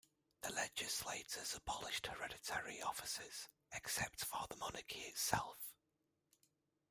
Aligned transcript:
The 0.41 0.51
legislators 0.53 1.53
abolished 1.55 2.07
hereditary 2.07 2.81
offices, 2.81 3.47
except 3.71 4.21
for 4.25 4.47
the 4.49 4.55
monarchy 4.55 5.01
itself. 5.01 5.75